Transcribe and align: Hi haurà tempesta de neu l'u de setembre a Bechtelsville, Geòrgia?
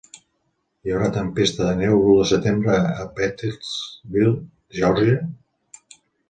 Hi 0.85 0.93
haurà 0.93 1.09
tempesta 1.17 1.67
de 1.67 1.73
neu 1.81 1.93
l'u 2.07 2.15
de 2.19 2.25
setembre 2.29 2.79
a 3.03 3.05
Bechtelsville, 3.19 4.33
Geòrgia? 4.79 5.21